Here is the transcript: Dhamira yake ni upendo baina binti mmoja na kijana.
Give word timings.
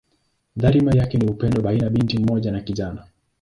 Dhamira 0.55 0.91
yake 0.91 1.17
ni 1.17 1.25
upendo 1.27 1.61
baina 1.61 1.89
binti 1.89 2.19
mmoja 2.19 2.51
na 2.51 2.61
kijana. 2.61 3.05